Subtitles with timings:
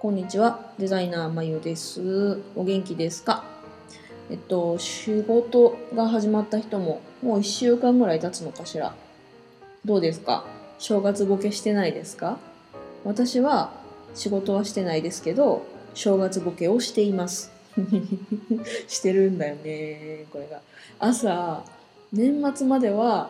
[0.00, 2.38] こんにちは、デザイナーまゆです。
[2.56, 3.44] お元気ですか？
[4.30, 8.94] えっと、仕事が始まった人ももう1週間ぐらい経つのかしら。
[9.84, 10.46] どうですか？
[10.78, 12.38] 正月ボケしてないですか？
[13.04, 13.74] 私は
[14.14, 17.52] 仕事はしてないですけど、正月ボケをしています。
[18.88, 20.62] してるんだよね、これが。
[20.98, 21.62] 朝、
[22.10, 23.28] 年末までは、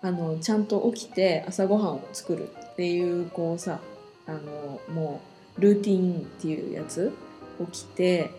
[0.00, 3.80] あの、ちゃんと起きて朝ごはんを作るっていう、こうさ、
[4.28, 7.12] あの、もう、ルーティンっていうやつ
[7.72, 8.30] 起きて、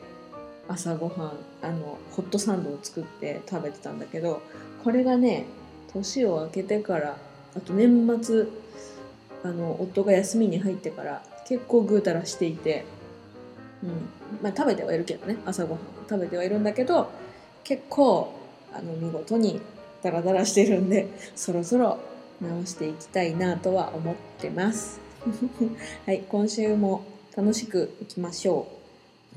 [0.68, 4.42] 朝ごはんあのホットサンドを作って食べてたんだけど
[4.84, 5.46] これがね
[5.94, 7.18] 年を明けてから
[7.56, 8.48] あと年末
[9.44, 12.86] あの夫が休みに入ってから結構ぐうたらしていて、
[13.82, 13.90] うん
[14.42, 17.10] まあ、食べてはいるけどね朝ごはん食べてはいるんだけど
[17.64, 18.34] 結構
[18.74, 19.62] あの見事に
[20.04, 22.00] ダラダラしてるんでそろそろ
[22.42, 25.07] 直していきたいなとは思ってます。
[26.06, 28.68] はい今週も楽しくいきましょ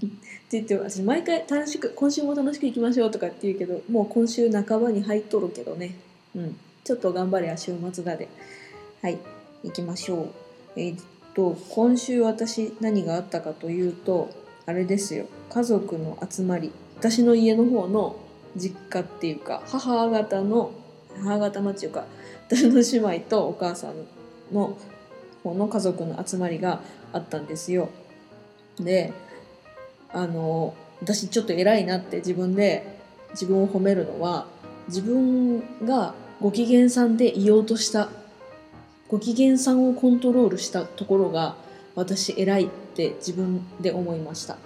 [0.03, 0.07] う。
[0.07, 0.17] って
[0.53, 5.97] 言って私毎回楽しく今週も楽しくいきましょうとかって言うけどもう今週半ばに入っとるけどね。
[6.35, 6.57] うん。
[6.85, 8.29] ちょっと頑張れや週末だで。
[9.03, 9.19] はい
[9.63, 10.29] 行きましょう。
[10.77, 11.01] えーっ
[11.35, 14.31] と今週私何があったかというと
[14.67, 15.27] あれですよ。
[15.51, 16.73] 家族の集まり。
[16.99, 18.17] 私の家の方の
[18.57, 20.73] 実家っていうか母方の
[21.23, 22.05] 母方のっていうか
[22.47, 23.95] 私の姉妹とお母さん
[24.53, 24.77] の
[25.43, 26.81] 方の家族の集まりが
[27.13, 27.89] あったんですよ。
[28.79, 29.13] で
[30.13, 32.99] あの私ちょっと偉いなって自分で
[33.31, 34.47] 自分を褒めるのは
[34.89, 38.09] 自分がご機嫌さんでいようとした
[39.09, 41.57] ご機嫌さんをコントロールしたところが
[41.95, 44.57] 私偉いって自分で思いました。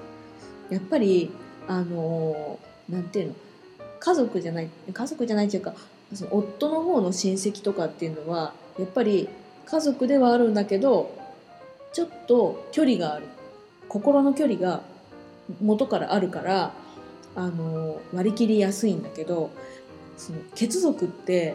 [0.71, 1.31] やっぱり
[1.69, 3.35] あのなんていうの
[4.01, 5.75] 家族じゃない家族じゃないっていうか
[6.13, 9.29] その夫の方の親戚とかっていうのはやっぱり
[9.67, 11.17] 家族ではあるんだけど
[11.93, 13.27] ちょっと距離がある。
[13.89, 14.83] 心の距離が
[15.61, 16.73] 元からあるから
[17.37, 19.51] あの割り切りやすいんだけど
[20.17, 21.55] その血族って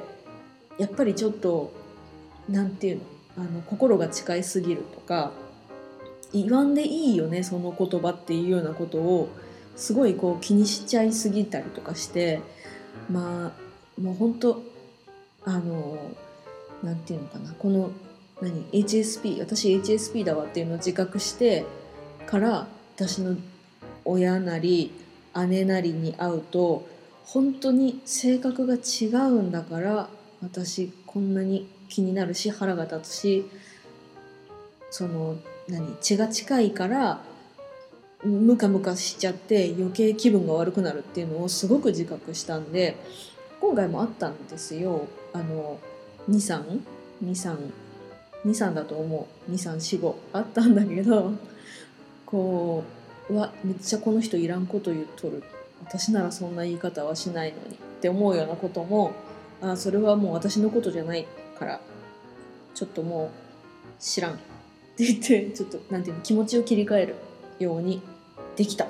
[0.77, 1.73] やっぱりちょっと
[2.47, 3.03] なんていうの？
[3.37, 5.31] あの心が近いすぎるとか
[6.33, 9.29] 言わんでいいよねその言葉っていうようなことを
[9.77, 12.41] すごいこう気にしちゃいすぎたりとかして
[13.09, 13.53] ま
[13.97, 14.61] あもう本当
[15.45, 15.97] あの
[16.83, 17.91] なんていうのかなこの
[18.41, 21.65] 何 HSP 私 HSP だわっていうのを自覚して
[22.25, 23.35] から私の
[24.05, 24.91] 親なり
[25.47, 26.87] 姉なりに会うと
[27.23, 30.09] 本当に性格が違うんだから
[30.41, 33.49] 私こんなに気になるし腹が立つし
[34.89, 35.35] その
[35.67, 37.21] 何血が近いから
[38.23, 42.97] ムカムカしちゃって余計気分が悪くなるっていうのをすごく自覚したんで
[43.61, 45.07] 今回もあったんですよ。
[45.33, 45.79] あの
[46.29, 49.51] 2323だと思う。
[49.51, 51.33] 2345あったんだけど
[52.25, 52.83] こ
[53.29, 55.43] ううわめっちゃこの人いらんこと言っとる。
[55.83, 57.75] 私ならそんな言い方はしないのに。
[57.75, 59.11] って思うようなことも
[59.61, 61.81] あそれはもう私のことじゃないから
[62.73, 63.29] ちょっともう
[63.99, 64.33] 知らん。
[64.33, 64.37] っ
[64.95, 67.15] て言ってちょっとなんていうの気持ちを切り替える
[67.59, 68.01] ように
[68.55, 68.87] できた。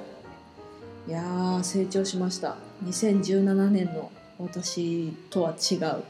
[1.08, 2.56] いやー成長しました。
[2.86, 6.04] 2017年の私とは違う。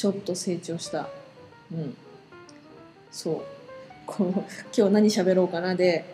[0.00, 1.10] ちょっと成長した。
[1.70, 1.94] うん。
[3.10, 3.42] そう。
[4.06, 4.30] こう
[4.74, 6.06] 今日何喋ろうかなで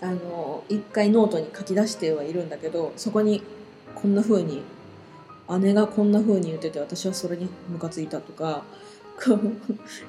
[0.00, 3.44] あの一回ノートに書き出してはいるんだけどそこに
[3.94, 4.62] こんな風に
[5.60, 8.64] 姉がこんな風に言ってて私はそれにムカついたとか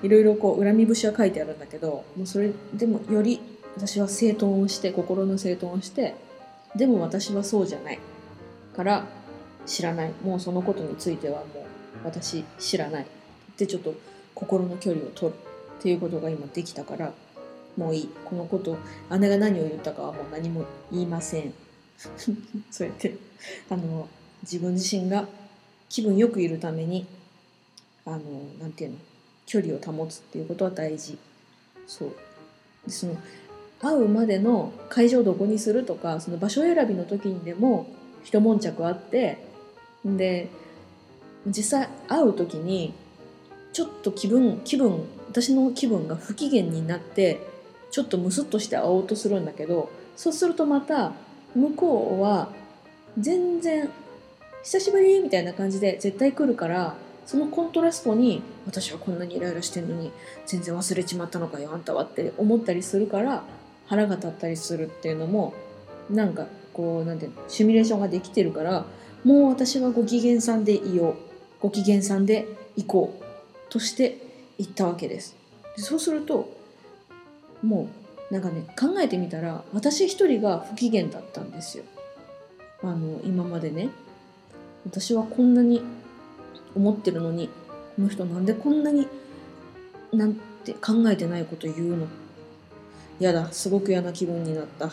[0.02, 3.40] いろいろこう恨み節は書いてあるんだけどもうそれでもより
[3.78, 6.16] 私は整頓をして心の整頓をして
[6.76, 8.00] でも私はそうじゃない
[8.76, 9.06] から
[9.68, 10.12] 知らない。
[10.24, 11.71] もうそのことについてはもう
[12.04, 13.06] 私知らない。
[13.58, 13.94] でちょっと
[14.34, 15.38] 心の距離を取る
[15.80, 17.14] っていうことが今できたから
[17.78, 18.10] もういい。
[18.26, 18.78] このこと
[19.18, 21.54] 姉が何を言ったかはもう何も言いません。
[22.72, 23.16] そうやって
[23.70, 24.08] あの
[24.44, 25.28] 自分自身が
[25.90, 27.06] 気分よくいるために
[28.06, 28.20] あの
[28.60, 28.98] なんていうの
[29.46, 31.18] 距離を保つっていうことは大事。
[31.88, 32.16] そう。
[32.88, 33.16] その
[33.80, 37.88] 会うまでの会場どこにするとかその場所選びの時にでも
[38.24, 39.44] 一悶着あって
[40.06, 40.50] で
[41.48, 42.94] 実際会う時に
[43.74, 47.40] ちょっと気分気分私の気分が不機嫌になって
[47.90, 51.14] ちょっとムスッとして会おうとするんだけどそうするとまた
[51.56, 52.50] 向こうは
[53.18, 53.90] 全然
[54.64, 56.96] 久しぶりみたいな感じで絶対来るから
[57.26, 60.12] そのコントラストに私はこんなにイライラしてんのに
[60.46, 63.44] 全然忘れちまったのかよあんたはって思ったりするから
[63.88, 65.54] 腹が立ったりするっていうのも
[66.10, 68.86] なんかこうなんていうのシミュレーションができてるから
[69.24, 71.31] もう私はご機嫌さんでいよう。
[71.62, 74.18] ご機嫌さんで行こうとして
[74.58, 75.36] 行ったわけです。
[75.76, 76.52] でそうすると
[77.64, 77.88] も
[78.30, 81.84] うなんかね考えてみたら私一人が不機嫌だったんですよ。
[82.84, 83.90] あの今までね。
[84.84, 85.84] 私はこんなに
[86.76, 87.50] 思ってるのに
[87.96, 89.08] この人なんでこんなに
[90.12, 92.08] なんて考えてないこと言うの。
[93.20, 94.88] やだすごく嫌な気分になった。
[94.88, 94.90] っ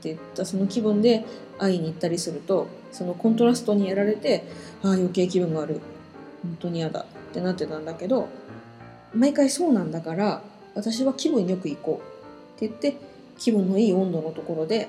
[0.00, 0.44] て言った。
[0.44, 1.24] その気分で
[1.58, 4.44] 会いに行ったりするとそのコントラストにやられて
[4.82, 5.97] ああ余計気分が悪い。
[6.42, 8.28] 本当に嫌だってなってたんだけど
[9.14, 10.42] 毎回そうなんだから
[10.74, 12.96] 私は気分よく行こうって言って
[13.38, 14.88] 気分のいい温度のところで、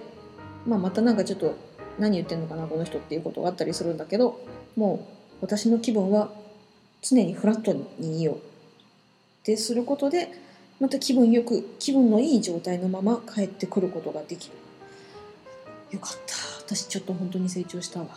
[0.65, 1.55] まあ、またなんかちょっと
[1.97, 4.39] 何言ってんのかなこの人っていうことがあったりするんだけど
[4.75, 6.31] もう私の気分は
[7.01, 8.39] 常にフラットにいようっ
[9.43, 10.29] てすることで
[10.79, 14.55] また気分よく気分のいい状態のまま帰ってくることができる。
[15.91, 16.35] よかった。
[16.65, 18.07] 私ちょっと本当に成長したわ。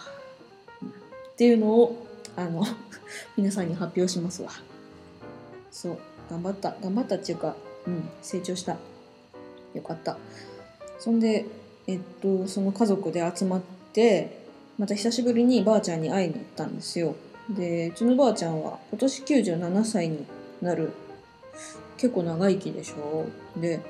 [1.32, 2.06] っていうのを
[2.36, 2.64] あの
[3.36, 4.50] 皆さんに発表しますわ。
[5.70, 5.98] そう
[6.30, 6.76] 頑張った。
[6.82, 7.56] 頑張ったっていうか
[7.86, 8.76] うん成長した。
[9.74, 10.16] よかった。
[10.98, 11.46] そんで
[11.86, 13.60] えっとその家族で集まっ
[13.92, 14.42] て
[14.78, 17.14] また久しぶりにばあちゃんに会いに行ったんですよ。
[17.50, 20.26] でうちのばあちゃんは今年97歳に
[20.60, 20.92] なる。
[21.96, 23.26] 結構長生きでしょ。
[23.60, 23.80] で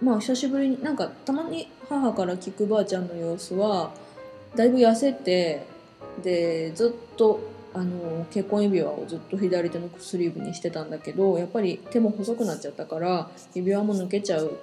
[0.00, 3.92] まあ久しぶりになんかたまに母から聞くばあちゃんの様子は
[4.54, 5.64] だいぶ痩せて
[6.22, 7.40] でずっと
[7.74, 14.58] あの結婚指輪をずっと左手の薬指にしてたんだけどやっぱり手も細くなっちゃったから指輪も抜けちゃう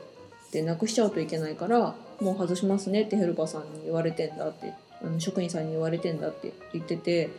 [0.47, 4.73] ってなくしちゃうといけないからもう外しますねってヘルパーさんに言われてんだって
[5.03, 7.29] あの職員さんに言われてんだって言ってて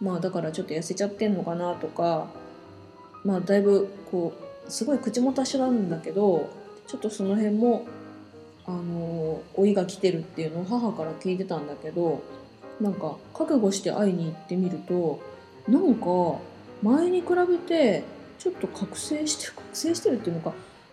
[0.00, 2.28] まあだからちょっと痩せちゃってんのかなとか
[3.24, 4.34] まあだいぶこ
[4.66, 6.50] うすごい口も達者なんだけど
[6.86, 7.86] ちょっとその辺も
[8.66, 12.22] あの老いが来てるっていうのを母から聞いてたんだけど
[12.80, 15.20] なんか覚悟して会いに行ってみると
[15.68, 16.06] なんか
[16.82, 18.04] 前に比べて
[18.38, 20.52] ちょっと覚醒して覚醒してるっていうのか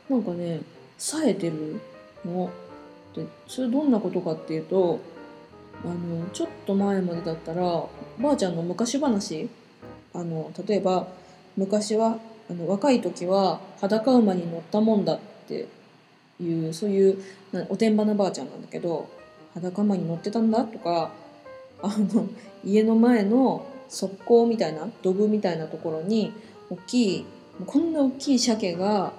[0.09, 0.61] なんかね
[0.97, 1.79] 冴えてる
[2.25, 2.49] の。
[3.15, 4.99] でそれどんなことかっていうと
[5.83, 7.61] あのちょっと前までだったら
[8.19, 9.49] ばあちゃんの昔話
[10.13, 11.07] あの例えば
[11.55, 12.19] 昔は
[12.49, 15.67] あの若い時は裸馬に乗ったもんだって
[16.41, 17.23] いうそういう
[17.69, 19.09] おてんばなばあちゃんなんだけど
[19.53, 21.11] 裸馬に乗ってたんだとか
[21.81, 22.27] あの
[22.63, 26.33] 家の前の側溝みたいなドブみたいなところに
[26.69, 27.25] 大きい
[27.65, 29.13] こんな大きい鮭が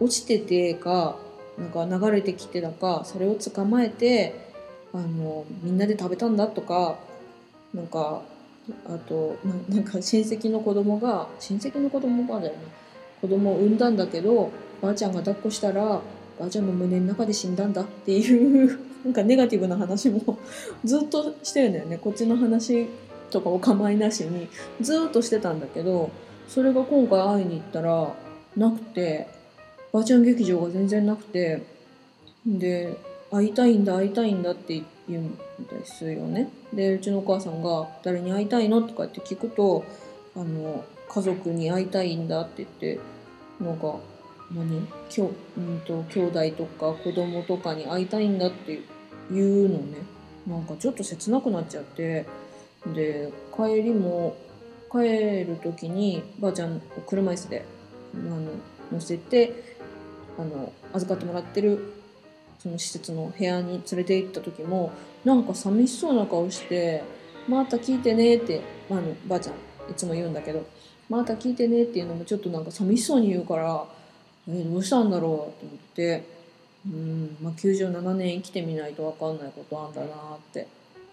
[0.00, 1.16] 落ちててか
[1.58, 4.48] なんか流れてきてだかそれを捕まえて
[4.92, 6.96] あのみんなで食べたんだとか
[7.74, 8.22] なんか
[8.86, 12.58] あとななんか親戚の子供が親戚の子供がだよね。
[13.20, 16.00] 子供を産んだんだけどばあちゃんが抱っこしたら
[16.40, 20.38] あちゃんの胸の中で死んだんだっていう なんかネガティブな話も
[20.84, 21.98] ずっとしてるんだよね。
[21.98, 22.86] こっちの話
[23.30, 24.48] とかお構いなしに。
[24.80, 26.10] ずっとしてたんだけど
[26.48, 28.12] それが今回会いに行ったら
[28.56, 29.26] なくて。
[29.90, 31.62] ばあちゃん劇場が全然なくて。
[32.46, 32.96] で
[33.30, 35.36] 会いたいんだ会いたいんだって言うん
[35.66, 36.50] ですよね。
[36.72, 39.84] でうちのお母さんが「誰に会いたいの?」とかって聞くと
[40.34, 43.00] あの家族に会いたいんだって言って
[43.60, 43.96] なんか
[44.50, 49.98] 何きょ、うんと、兄弟とか子供とかに会いたいんだっていうのね。
[50.46, 52.26] なんかちょっと切なくなっちゃって。
[52.86, 54.36] で帰りも
[54.90, 57.64] 帰る時にばあちゃんを車椅子で
[58.14, 58.40] あの
[58.92, 59.52] 乗せて
[60.38, 61.92] あの預かってもらってる
[62.58, 64.92] その施設の部屋に連れて行った時も
[65.24, 67.02] なんか寂しそうな顔して
[67.48, 69.54] 「また聞いてね」ってあのばあちゃん
[69.90, 70.64] いつも言うんだけど
[71.10, 73.86] 「また聞いてね」っていうのもちょっとなんか寂しそうに言うから
[74.48, 76.24] 「えどうしたんだろう?」と思って
[76.86, 80.66] うんまあ97年生きてみないと分かんないことあんだなって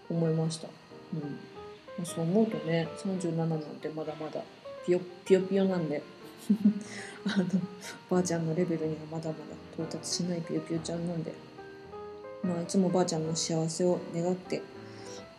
[0.08, 0.68] 思いました。
[1.14, 4.42] うんまあ、そう思うとね37なんてまだまだ
[4.84, 6.02] ピヨピヨピヨなんで
[7.26, 7.44] あの
[8.08, 9.34] ばあちゃんのレベルにはまだまだ
[9.74, 11.32] 到達しないぴよぴよちゃんなんで、
[12.42, 14.62] まあ、いつもばあちゃんの幸せを願って、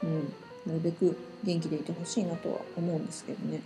[0.03, 0.33] うん、
[0.65, 3.61] なるべく元気でいてほしいなとは思うんですけどね。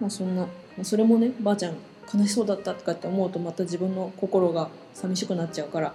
[0.00, 0.48] まあそんな、ま
[0.80, 1.76] あ、それもね、ばあちゃん
[2.12, 5.94] 悲しそうだったとかって思うとまた自分の心が寂しくなっちゃうから、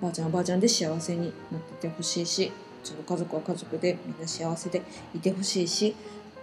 [0.00, 2.52] ばあちゃんはばあちゃんで幸せになっててほしいし、
[2.82, 4.82] うちの家族は家族でみんな幸せで
[5.14, 5.94] いてほしいし、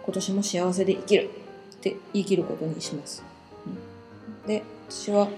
[0.03, 1.29] 今年も幸せで生きる
[1.75, 3.23] って言い切ることにします。
[4.47, 5.29] で、私は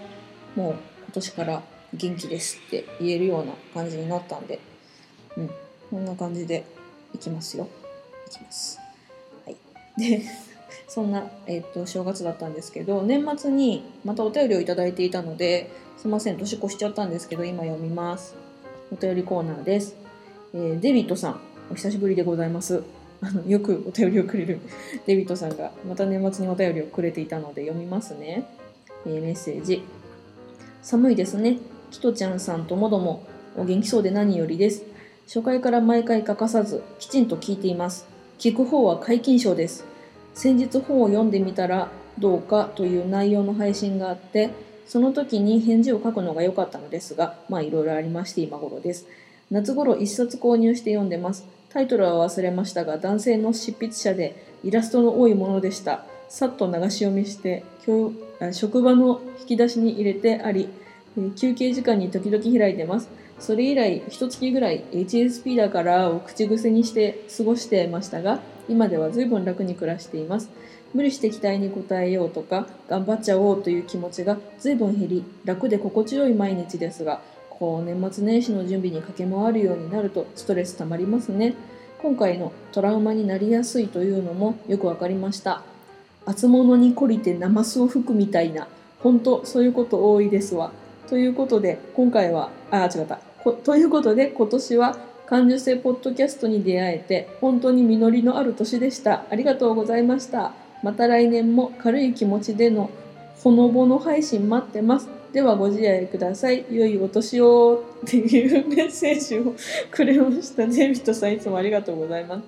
[0.55, 4.59] もう今年から元気ですって言えるような感じになったんで、
[5.38, 5.50] うん、
[5.89, 6.65] こんな感じで
[7.13, 7.67] いきますよ。
[8.27, 8.79] いきます。
[9.45, 9.55] はい。
[9.97, 10.24] で、
[10.88, 18.36] そんな、えっ、と、正月だったんですけど、年末にまたお便りをいただいていたので、すいません、年越しちゃったんですけど、今読みます。
[18.92, 19.96] お便りコーナーです。
[20.54, 21.39] えー、デビットさん、
[21.72, 22.84] お久しぶりでございます。
[23.22, 24.60] あのよくお便りをくれる
[25.08, 28.46] デビットさんがまた年末にお便りをくれていたので読みますね。
[29.06, 29.84] えー、メッセージ。
[30.82, 31.58] 寒いですね。
[31.92, 33.24] キトちゃんさんともども
[33.58, 34.84] お元気そうで何よりです。
[35.25, 38.06] 初回から毎回欠かさずきちんと聞いています。
[38.38, 39.94] 聞く方は皆勤賞です。
[40.36, 41.89] 先日本を読んでみたら
[42.20, 44.51] どうかという内容の配信があって、
[44.86, 49.08] その時に返事を書くのが良かったのですが、まあいろいろありまして今頃です。
[49.50, 51.46] 夏頃一冊購入して読んでます。
[51.70, 56.06] タイトルは忘れましたが、男性の執筆者でイラストの多いものでした。
[56.27, 57.63] さっと流し読みして、
[58.51, 60.68] 職場の引き出しに入れてあり、
[61.38, 63.10] 休憩時間に時々開いてます。
[63.39, 70.50] それ以来、一月ぐらい HSP だからを口癖にして過ごしてましたが、今では随分楽に暮らしています。
[70.93, 77.22] 無理して期待に応えようとか、頑張っちゃおうという気持ちが随分減り、楽で心地よい毎日ですが、
[77.60, 81.55] こう年末年始の準備に駆け回るようになるとストレスたまりますね。
[82.01, 85.62] 今回のトラウマになりやすいというのもよく分かりました。
[86.25, 88.67] 厚物に懲りてナマスを吹くみたいな
[89.00, 90.72] 本当そういうこと多いですわ。
[91.07, 93.19] ということで今回はあ違った。
[93.63, 100.53] ということで今年は感受性ポッドキャストに出会えて本当に実りのある年でしたありがとうございました
[100.84, 102.89] また来年も軽い気持ちでの
[103.44, 106.65] ほのぼの配信待ってますではご自愛ください。
[106.72, 109.53] 良いお年をっていうメッセージを
[109.91, 110.65] くれました。
[110.65, 112.44] デビットさんいつもありがとうございます。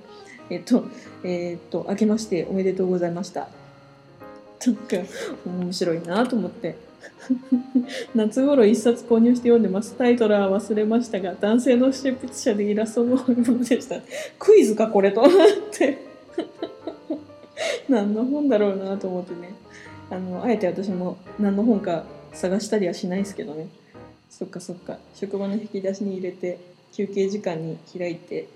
[0.50, 0.86] えっと、
[1.22, 3.50] えー、っと、明けましておめでとうございました。
[4.65, 4.96] なんか、
[5.46, 6.77] 面白いなと思って。
[8.15, 9.95] 夏頃一冊購入して読んでます。
[9.95, 13.97] タイトルは忘れましたが、男性の執筆者でイラストのものでした。
[14.39, 15.31] クイズかこれと思っ
[15.71, 15.97] て。
[17.89, 19.53] 何の本だろうなと思ってね。
[20.09, 22.05] あの、あえて私も何の本か
[22.37, 23.67] 探したりはしないですけどね
[24.29, 26.59] そっかそっか職場の引き出しに入れて
[26.93, 28.47] 休憩時間に開いて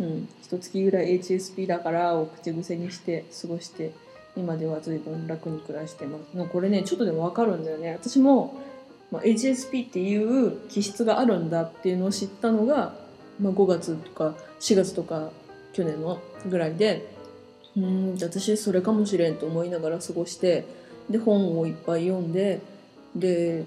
[0.00, 3.92] うん一月ぐらい HSP だからを口癖にして過ごして
[4.36, 6.48] 今では随分楽に暮らしてます。
[6.48, 7.92] これねちょっとでも分かるんだよね。
[7.92, 8.60] 私も、
[9.10, 12.94] まあ、HSP っていう気質があるんだっていうのを知ったのが、
[13.40, 15.30] まあ、5月とか4月とか
[15.72, 17.14] 去年のぐらいで
[17.76, 20.64] うん私それかもしれんと思いながら過ごして
[21.10, 22.60] で本をいっぱい読んで
[23.16, 23.64] で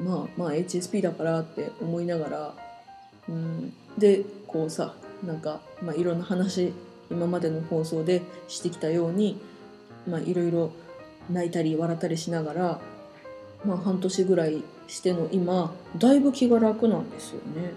[0.00, 2.54] まあまあ HSP だからって思いながら、
[3.28, 4.94] うん、でこうさ
[5.24, 6.72] なんか、まあ、いろんな話
[7.10, 9.40] 今までの放送でしてきたように、
[10.06, 10.70] まあ、いろいろ
[11.30, 12.80] 泣いたり笑ったりしながら、
[13.64, 17.72] まあ、半年ぐらいしての今だいぶ気が楽なんですよね。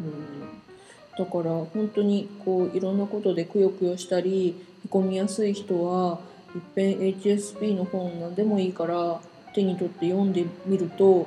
[0.00, 6.18] うん、だから本当にこういろんなことでくよくよしたりへこみやすい人は
[6.54, 9.20] いっぺん HSP の本何でもいいから
[9.54, 11.26] 手に取って読んでみると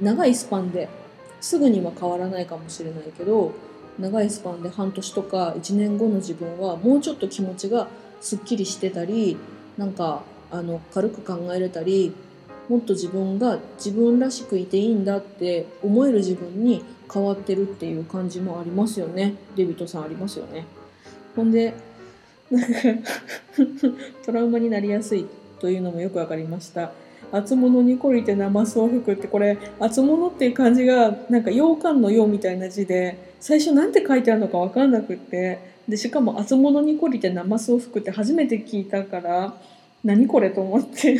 [0.00, 0.88] 長いスパンで
[1.40, 3.52] すぐには変わらないかもしれないけど
[3.98, 7.88] 長いスパンで半年とか1年後の自分はもうちょっと気持ちが
[8.20, 9.36] すっきりしてたり
[9.78, 12.12] なんかあの軽く考えれたり
[12.68, 19.34] もっと自分が自分らしくいていいんだって思える自分に変わってるっていう感じもありますよね。
[19.56, 20.66] デビットさんありますよね。
[21.34, 21.72] ほんで
[22.50, 22.68] なんか
[24.26, 25.26] トラウマになりやすい
[25.60, 26.92] というのもよく分かりました。
[27.30, 39.54] 厚物に懲りてナマスを吹くってこれ厚物っていう漢字がなんか羊羹のようみたいな字で最初なんて書いてあるのか分かんなくってでしかも厚物に懲りてナマスを吹くって初めて聞いたから
[40.04, 41.18] 何これと思って。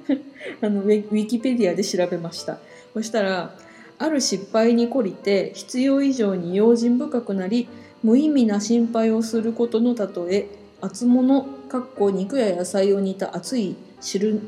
[0.62, 2.58] あのウィキペディアで調べました。
[2.94, 3.54] そしたら
[3.98, 7.68] ある失敗に懲りて必要以上に用心深くなり
[8.02, 10.48] 無意味な心配をすることの例え
[10.80, 14.40] 厚物かっこ肉や野菜を煮た熱い汁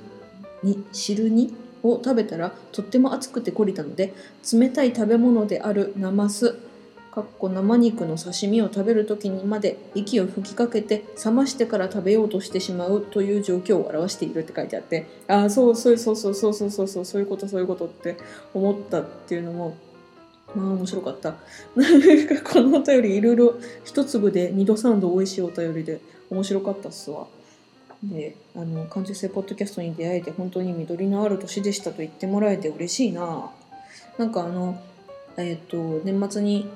[0.62, 4.12] に汁煮を食べたらとっても熱くて懲りたので
[4.52, 6.56] 冷たい食べ物であるナマス
[7.18, 18.16] かっこ生肉の刺身を食べる時にまで息を吹きかけて冷ましてから食べようとしてしまうという状況を表しているって書いてあってああそうそうそうそうそうそうそうそうそういうことそういうことって
[18.54, 19.76] 思ったっていうのも
[20.54, 21.34] まあ面白かった。
[21.74, 22.00] なん
[22.42, 27.26] かこのお便りいろいろ一粒で二度三度美味しいお便りで面白かったっすわ。
[28.02, 33.50] であの感受性ポッドキャストに出会えて本当に緑のある年でしたと言ってもらえて嬉しいな
[34.18, 34.80] なんかあの
[35.36, 36.68] えっ、ー、と年末に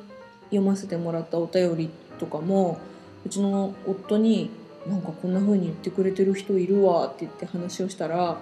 [0.52, 2.78] 読ませてもらったお便りとかも
[3.26, 4.50] うちの夫に
[4.86, 8.38] なんかこんな風に言ってくれてる人いるわって言って話をしたら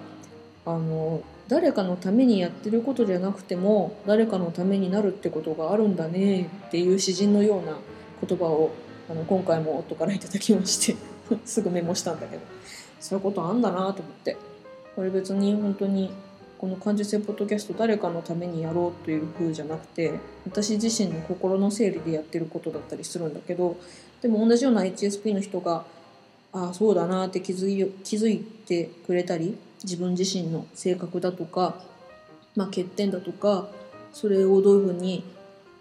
[0.65, 7.77] あの誰かのためにやってることじゃなくても誰かのためになるってことがあるんだねっていう詩人のような
[8.25, 8.71] 言葉を
[9.09, 10.95] あの今回も夫からいただきまして
[11.45, 12.41] すぐメモしたんだけど
[12.99, 14.37] そういうことあんだなと思って。
[14.95, 16.11] これ別に本当に
[16.61, 20.13] この感受性ポッドキャスト誰かのためにやろうという風じゃなくて
[20.45, 23.77] 私自身の心の整理でやってることだったりするんだけど
[24.21, 25.85] でも同じような HSP の人が
[26.53, 31.81] ああそうだなって気づい気づいてくれたり自分自身の性格だとか、
[32.55, 33.67] まあ、欠点だとか
[34.13, 35.23] それをどういうふうに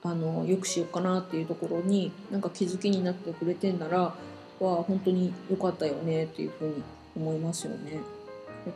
[0.03, 4.15] あのよくしようかなっていうところになんか気づきになってくれてんならは
[4.61, 6.83] 本当に良かったよねっていうふうに
[7.15, 8.01] 思いますよね。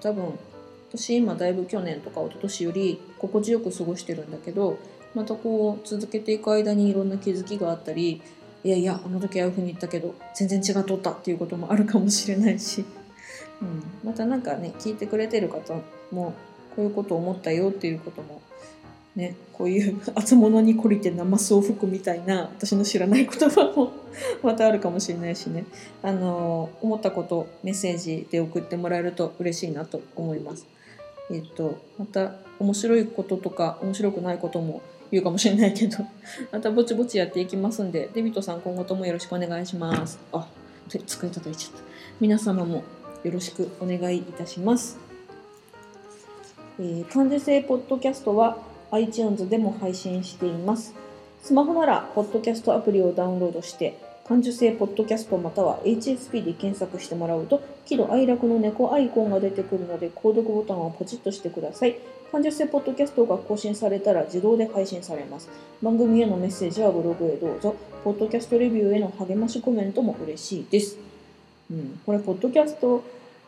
[0.02, 0.38] 多分
[0.96, 4.78] 私今だいぶ去年とか一昨年より心地よく過ごしてるんだけど
[5.14, 8.22] またこう続けていく間にいろんな気づきがあったり
[8.62, 12.84] いやいやあの時ああいうふうに言ったけど全然違っとったっていうこともあるかもしれないし。
[13.62, 15.74] うん、またなんかね聞いてくれてる方
[16.10, 16.34] も
[16.74, 18.42] こういうこと思ったよっていうことも
[19.14, 23.92] ねこういう 厚物に懲りてナマスを吹くみたいな私の知らない言葉も
[24.42, 25.64] またあるかもしれないしね。
[26.02, 30.73] あの思ったことメッセージで送ってもらえると嬉しいなと思います。
[31.30, 35.98] えっとまた面白いこととか面白くないことも言うかもしれないけど
[36.52, 40.18] またぼちぼちやっていきますんでデビットさん今後ともよろしくお願いします。
[40.32, 40.46] あ
[40.88, 41.84] 机叩いちゃった
[42.20, 42.82] 皆様も
[43.24, 44.98] よろしくお願いいたします。
[46.78, 48.58] えー、感受性ポッドキャストは
[48.90, 50.94] iTunes でも配信しています。
[51.40, 61.96] スマホなら、ポッドキャストアプリをダウンロードして、感受性ポッドキャストまたは HSP で検索してもらうと、喜怒哀楽の猫アイコンが出てくるので、購読ボタンをポチッとしてください。
[62.32, 65.50] 感受性ポッドキャストが更新されたら自動で配信されます。
[65.82, 67.76] 番組へのメッセージはブログへどうぞ。
[68.02, 70.96] ポッドキャストレビューへの励ましコメントも嬉しいです。
[71.70, 73.04] うん、これ、ポッドキャスト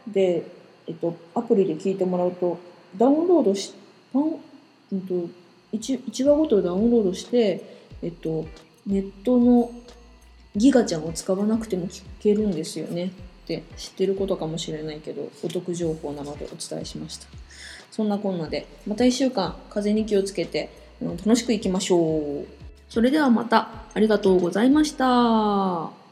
[0.07, 0.45] で、
[0.87, 2.59] えっと、アプリで聞いてもらうと、
[2.99, 3.73] ダウンロードし、
[4.13, 4.37] パン、
[4.93, 5.15] うんと、
[5.73, 7.63] 1, 1話ごとダウンロードして、
[8.03, 8.45] えっと、
[8.87, 9.71] ネットの
[10.57, 13.13] ギガちゃんを使わなくても聞けるんですよね
[13.45, 17.27] って知ってることかもしれないけど、お得情報なのでお伝えしました。
[17.91, 22.47] そんなこんなで、また1週間、風に気をつけて、楽しくいきましょう。
[22.89, 26.06] それではまた、ありがとうございました。